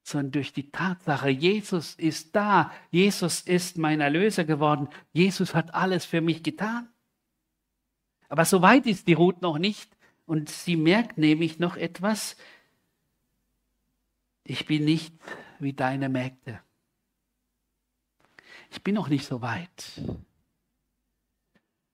[0.09, 6.05] sondern durch die Tatsache, Jesus ist da, Jesus ist mein Erlöser geworden, Jesus hat alles
[6.05, 6.89] für mich getan.
[8.27, 9.95] Aber so weit ist die Ruth noch nicht
[10.25, 12.37] und sie merkt nämlich noch etwas,
[14.43, 15.13] ich bin nicht
[15.59, 16.59] wie deine Mägde.
[18.71, 20.01] Ich bin noch nicht so weit.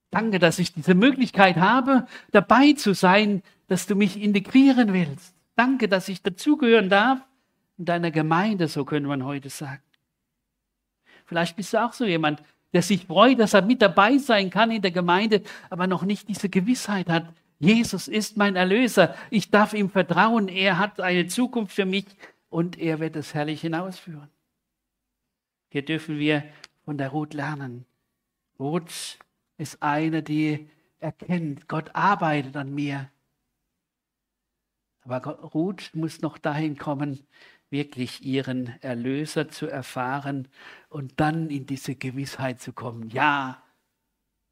[0.10, 5.36] Danke, dass ich diese Möglichkeit habe, dabei zu sein, dass du mich integrieren willst.
[5.56, 7.22] Danke, dass ich dazugehören darf
[7.78, 9.82] in deiner Gemeinde, so könnte man heute sagen.
[11.26, 12.42] Vielleicht bist du auch so jemand,
[12.74, 16.28] der sich freut, dass er mit dabei sein kann in der Gemeinde, aber noch nicht
[16.28, 17.26] diese Gewissheit hat.
[17.60, 19.16] Jesus ist mein Erlöser.
[19.30, 20.50] Ich darf ihm vertrauen.
[20.50, 22.06] Er hat eine Zukunft für mich
[22.50, 24.30] und er wird es herrlich hinausführen.
[25.70, 26.44] Hier dürfen wir
[26.84, 27.86] von der Ruth lernen.
[28.60, 29.18] Ruth
[29.58, 33.10] ist eine, die erkennt, Gott arbeitet an mir.
[35.02, 37.26] Aber Ruth muss noch dahin kommen,
[37.70, 40.48] wirklich ihren Erlöser zu erfahren
[40.90, 43.10] und dann in diese Gewissheit zu kommen.
[43.10, 43.62] Ja,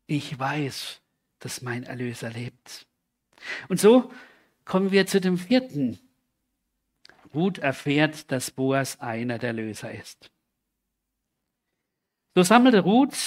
[0.08, 1.02] ich weiß,
[1.40, 2.88] dass mein Erlöser lebt.
[3.68, 4.12] Und so
[4.66, 6.00] kommen wir zu dem vierten.
[7.34, 10.32] Ruth erfährt, dass Boas einer der Löser ist.
[12.36, 13.18] So sammelte Ruth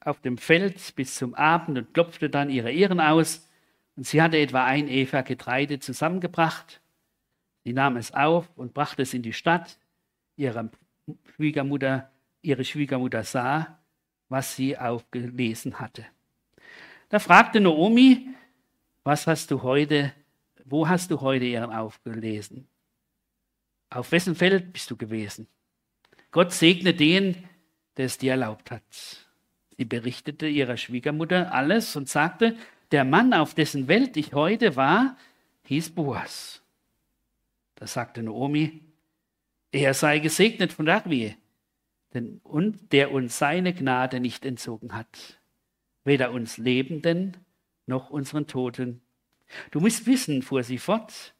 [0.00, 3.48] auf dem Feld bis zum Abend und klopfte dann ihre Ehren aus.
[3.96, 6.80] Und sie hatte etwa ein Eva Getreide zusammengebracht.
[7.68, 9.78] Sie nahm es auf und brachte es in die Stadt.
[10.36, 10.70] Ihre
[11.36, 13.78] Schwiegermutter, ihre Schwiegermutter sah,
[14.30, 16.06] was sie aufgelesen hatte.
[17.10, 18.26] Da fragte Naomi,
[19.04, 20.14] was hast du heute,
[20.64, 22.66] wo hast du heute ihren aufgelesen?
[23.90, 25.46] Auf wessen Feld bist du gewesen?
[26.30, 27.36] Gott segne den,
[27.98, 29.28] der es dir erlaubt hat.
[29.76, 32.56] Sie berichtete ihrer Schwiegermutter alles und sagte,
[32.92, 35.18] der Mann, auf dessen Welt ich heute war,
[35.64, 36.62] hieß Boas.
[37.78, 38.80] Da sagte Naomi,
[39.70, 41.34] er sei gesegnet von Yahweh,
[42.12, 45.40] denn und der uns seine Gnade nicht entzogen hat,
[46.02, 47.36] weder uns Lebenden
[47.86, 49.00] noch unseren Toten.
[49.70, 51.34] Du musst wissen, fuhr sie fort,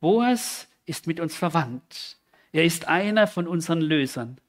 [0.00, 2.18] Boas ist mit uns verwandt.
[2.52, 4.40] Er ist einer von unseren Lösern.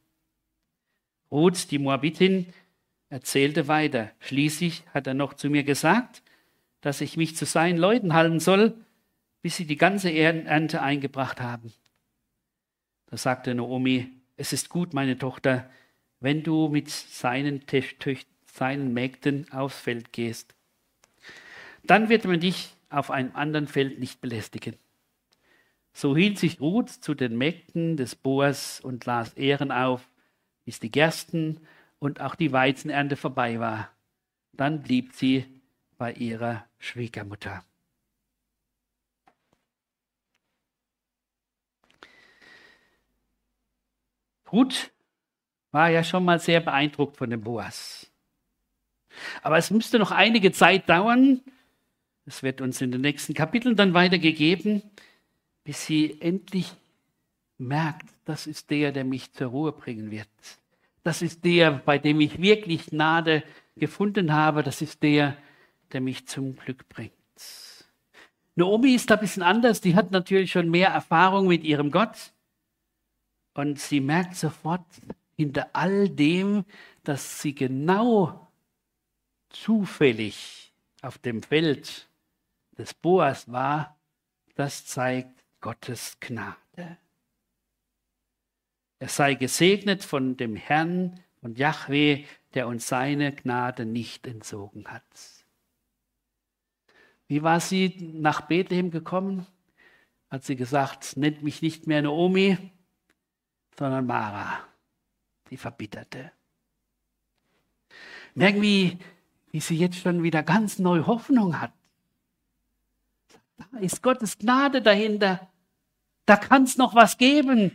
[1.30, 2.54] Ruth, die Moabitin,
[3.10, 4.12] erzählte weiter.
[4.20, 6.24] Schließlich hat er noch zu mir gesagt,
[6.80, 8.76] dass ich mich zu seinen Leuten halten soll,
[9.44, 11.74] bis sie die ganze Ernte eingebracht haben.
[13.08, 15.70] Da sagte Naomi, es ist gut, meine Tochter,
[16.22, 17.62] wenn du mit seinen,
[18.46, 20.56] seinen Mägden aufs Feld gehst.
[21.84, 24.78] Dann wird man dich auf einem anderen Feld nicht belästigen.
[25.92, 30.10] So hielt sich Ruth zu den Mägden des Boas und las Ehren auf,
[30.64, 31.60] bis die Gersten
[32.00, 33.92] und auch die Weizenernte vorbei war.
[34.54, 35.46] Dann blieb sie
[35.98, 37.64] bei ihrer Schwiegermutter.
[44.54, 44.92] Ruth
[45.72, 48.10] war ja schon mal sehr beeindruckt von dem Boas.
[49.42, 51.42] Aber es müsste noch einige Zeit dauern,
[52.26, 54.82] es wird uns in den nächsten Kapiteln dann weitergegeben,
[55.64, 56.72] bis sie endlich
[57.58, 60.30] merkt, das ist der, der mich zur Ruhe bringen wird.
[61.04, 63.44] Das ist der, bei dem ich wirklich Gnade
[63.76, 64.64] gefunden habe.
[64.64, 65.36] Das ist der,
[65.92, 67.12] der mich zum Glück bringt.
[68.56, 69.82] Naomi ist da ein bisschen anders.
[69.82, 72.32] Die hat natürlich schon mehr Erfahrung mit ihrem Gott.
[73.54, 74.86] Und sie merkt sofort
[75.36, 76.66] hinter all dem,
[77.04, 78.52] dass sie genau
[79.50, 82.10] zufällig auf dem Feld
[82.78, 83.98] des Boas war,
[84.56, 86.98] das zeigt Gottes Gnade.
[89.00, 95.04] Er sei gesegnet von dem Herrn, von Yahweh, der uns seine Gnade nicht entzogen hat.
[97.28, 99.46] Wie war sie nach Bethlehem gekommen?
[100.30, 102.58] Hat sie gesagt, nennt mich nicht mehr Naomi,
[103.78, 104.60] sondern Mara,
[105.50, 106.32] die Verbitterte.
[108.36, 108.98] Merken wie,
[109.52, 111.72] wie sie jetzt schon wieder ganz neue Hoffnung hat.
[113.58, 115.48] Da ist Gottes Gnade dahinter.
[116.26, 117.72] Da kann es noch was geben.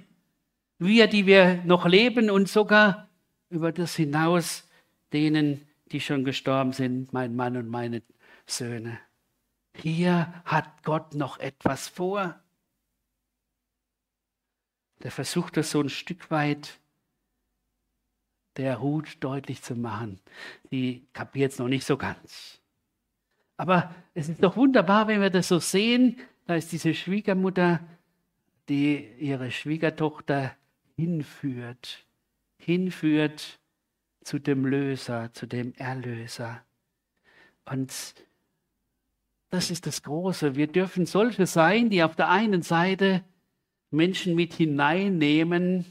[0.79, 3.09] Wir, die wir noch leben und sogar
[3.51, 4.69] über das hinaus
[5.13, 8.03] denen, die schon gestorben sind, mein Mann und meine
[8.47, 8.99] Söhne.
[9.75, 12.39] Hier hat Gott noch etwas vor.
[15.03, 16.79] Der versucht das so ein Stück weit
[18.57, 20.21] der Ruth deutlich zu machen.
[20.71, 22.61] Die kapiert es noch nicht so ganz.
[23.57, 26.19] Aber es ist doch wunderbar, wenn wir das so sehen.
[26.47, 27.81] Da ist diese Schwiegermutter,
[28.69, 30.57] die ihre Schwiegertochter
[30.97, 32.05] hinführt,
[32.59, 33.59] hinführt
[34.23, 36.63] zu dem Löser, zu dem Erlöser.
[37.65, 37.93] Und
[39.51, 40.57] das ist das Große.
[40.57, 43.25] Wir dürfen solche sein, die auf der einen Seite
[43.91, 45.87] Menschen mit hineinnehmen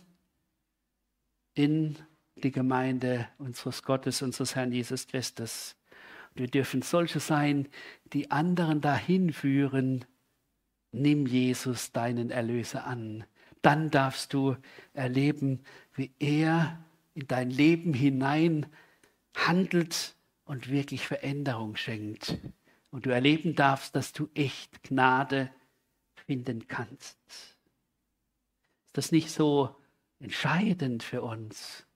[1.54, 1.98] in
[2.36, 5.76] die Gemeinde unseres Gottes, unseres Herrn Jesus Christus.
[6.36, 7.68] Wir dürfen solche sein,
[8.14, 10.06] die anderen dahin führen.
[10.92, 13.26] Nimm Jesus, deinen Erlöser, an.
[13.64, 14.56] Dann darfst du
[14.94, 15.64] erleben,
[15.96, 16.84] wie er
[17.16, 18.68] in dein Leben hinein
[19.36, 22.38] handelt und wirklich Veränderung schenkt.
[22.92, 25.50] Und du erleben darfst, dass du echt Gnade
[26.28, 27.57] finden kannst.
[28.98, 29.76] Das nicht so
[30.20, 31.88] entscheidend für uns?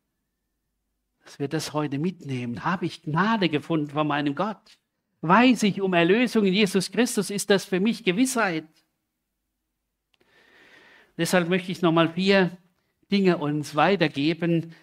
[1.24, 2.64] dass wir das heute mitnehmen.
[2.66, 4.78] Habe ich Gnade gefunden von meinem Gott?
[5.22, 7.30] Weiß ich um Erlösung in Jesus Christus?
[7.30, 8.66] Ist das für mich Gewissheit?
[11.18, 12.58] Deshalb möchte ich nochmal vier
[13.12, 14.74] Dinge uns weitergeben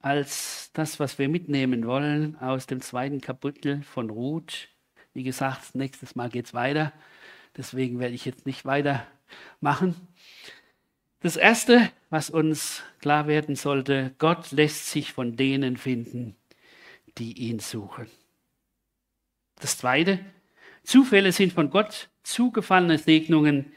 [0.00, 4.68] als das, was wir mitnehmen wollen aus dem zweiten Kapitel von Ruth.
[5.14, 6.92] Wie gesagt, nächstes Mal geht es weiter.
[7.56, 9.96] Deswegen werde ich jetzt nicht weitermachen.
[11.20, 16.36] Das Erste, was uns klar werden sollte, Gott lässt sich von denen finden,
[17.18, 18.06] die ihn suchen.
[19.56, 20.24] Das Zweite,
[20.84, 23.72] Zufälle sind von Gott zugefallene Segnungen,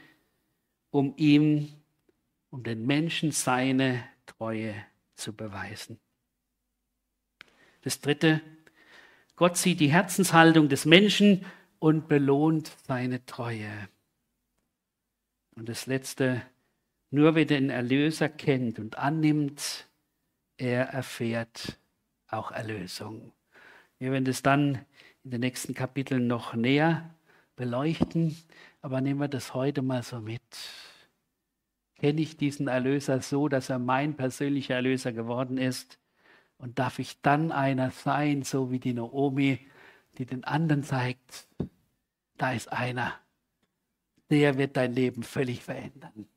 [0.90, 1.72] um ihm,
[2.50, 4.74] um den Menschen seine Treue
[5.16, 5.98] zu beweisen.
[7.82, 8.40] Das Dritte,
[9.34, 11.44] Gott sieht die Herzenshaltung des Menschen
[11.80, 13.88] und belohnt seine Treue.
[15.56, 16.42] Und das Letzte,
[17.12, 19.86] nur wer den Erlöser kennt und annimmt,
[20.56, 21.78] er erfährt
[22.26, 23.32] auch Erlösung.
[23.98, 24.84] Wir werden das dann
[25.22, 27.14] in den nächsten Kapiteln noch näher
[27.54, 28.34] beleuchten,
[28.80, 30.40] aber nehmen wir das heute mal so mit.
[31.96, 35.98] Kenne ich diesen Erlöser so, dass er mein persönlicher Erlöser geworden ist?
[36.56, 39.58] Und darf ich dann einer sein, so wie die Naomi,
[40.16, 41.46] die den anderen zeigt,
[42.38, 43.14] da ist einer,
[44.30, 46.28] der wird dein Leben völlig verändern.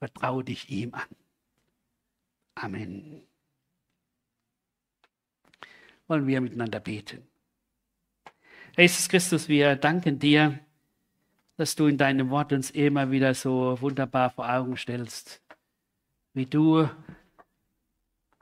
[0.00, 1.06] Vertraue dich ihm an.
[2.54, 3.22] Amen.
[6.08, 7.22] Wollen wir miteinander beten.
[8.76, 10.58] Jesus Christus, wir danken dir,
[11.58, 15.42] dass du in deinem Wort uns immer wieder so wunderbar vor Augen stellst,
[16.32, 16.88] wie du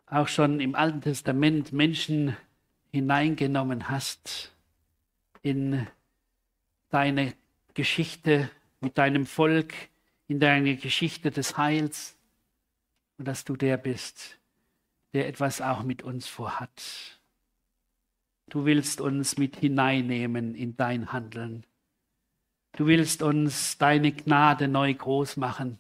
[0.07, 2.37] auch schon im Alten Testament Menschen
[2.93, 4.55] hineingenommen hast
[5.43, 5.89] in
[6.91, 7.35] deine
[7.75, 8.49] Geschichte
[8.81, 9.75] mit deinem Volk,
[10.29, 12.15] in deine Geschichte des Heils
[13.17, 14.39] und dass du der bist,
[15.13, 17.19] der etwas auch mit uns vorhat.
[18.51, 21.65] Du willst uns mit hineinnehmen in dein Handeln.
[22.73, 25.79] Du willst uns deine Gnade neu groß machen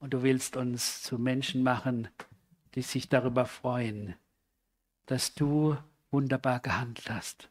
[0.00, 2.08] und du willst uns zu Menschen machen,
[2.74, 4.14] die sich darüber freuen,
[5.06, 5.76] dass du
[6.10, 7.48] wunderbar gehandelt hast.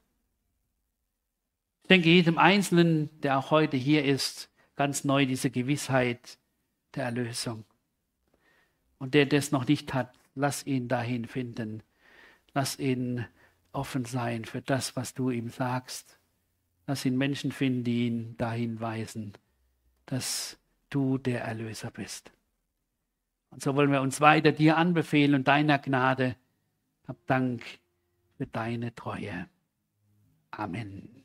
[1.84, 6.38] Ich denke, jedem Einzelnen, der auch heute hier ist, ganz neu diese Gewissheit
[6.96, 7.66] der Erlösung.
[8.98, 11.84] Und der das noch nicht hat, lass ihn dahin finden.
[12.54, 13.26] Lass ihn
[13.72, 16.18] offen sein für das, was du ihm sagst.
[16.88, 19.34] Lass ihn Menschen finden, die ihn dahin weisen,
[20.06, 20.58] dass
[20.90, 22.32] du der Erlöser bist.
[23.50, 26.36] Und so wollen wir uns weiter dir anbefehlen und deiner Gnade.
[27.08, 27.64] Hab Dank
[28.38, 29.48] für deine Treue.
[30.52, 31.25] Amen.